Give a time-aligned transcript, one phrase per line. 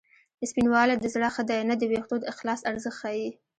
[0.49, 3.29] سپینوالی د زړه ښه دی نه د وېښتو د اخلاص ارزښت ښيي